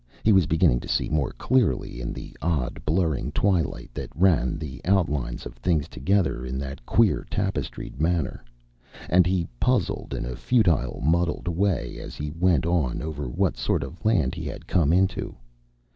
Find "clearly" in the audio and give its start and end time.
1.33-2.01